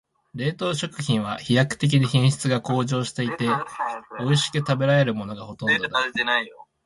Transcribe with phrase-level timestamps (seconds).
[0.33, 3.45] 冷凍食品は飛躍的に品質が向上していて、
[4.19, 6.03] おいしく食べられるものがほとんどだ。